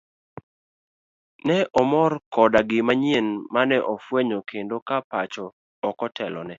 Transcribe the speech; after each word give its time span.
Ne 1.47 1.57
omor 1.81 2.11
koda 2.33 2.59
gima 2.69 2.93
nyien 3.01 3.27
mane 3.53 3.77
ofwenyo 3.93 4.39
kendo 4.49 4.75
ka 4.87 4.97
pacho 5.09 5.45
okotelone. 5.89 6.49